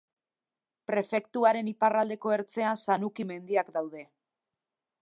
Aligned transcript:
Prefekturaren 0.91 1.69
iparraldeko 1.73 2.35
ertzean 2.39 2.81
Sanuki 2.87 3.31
mendiak 3.35 3.71
daude. 3.79 4.05